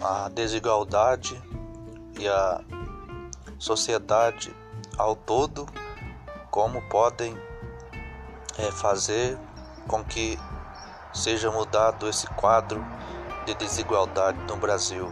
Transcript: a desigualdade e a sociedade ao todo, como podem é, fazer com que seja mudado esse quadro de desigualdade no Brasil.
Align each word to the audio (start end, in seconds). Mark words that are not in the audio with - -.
a 0.00 0.28
desigualdade 0.28 1.40
e 2.18 2.26
a 2.28 2.60
sociedade 3.58 4.54
ao 4.96 5.14
todo, 5.14 5.66
como 6.50 6.80
podem 6.88 7.36
é, 8.58 8.70
fazer 8.72 9.38
com 9.86 10.02
que 10.04 10.38
seja 11.12 11.50
mudado 11.50 12.08
esse 12.08 12.26
quadro 12.28 12.84
de 13.44 13.54
desigualdade 13.54 14.38
no 14.48 14.56
Brasil. 14.56 15.10